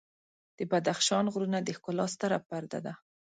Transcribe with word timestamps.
د 0.57 0.59
بدخشان 0.71 1.25
غرونه 1.33 1.59
د 1.63 1.69
ښکلا 1.77 2.05
ستره 2.13 2.37
پرده 2.47 2.79
ده. 2.85 2.93